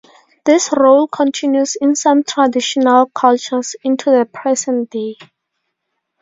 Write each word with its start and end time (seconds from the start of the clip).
This 0.45 0.71
role 0.75 1.07
continues 1.07 1.77
in 1.79 1.95
some 1.95 2.23
traditional 2.23 3.05
cultures 3.13 3.75
into 3.83 4.05
the 4.05 4.25
present 4.25 4.89
day. 4.89 5.15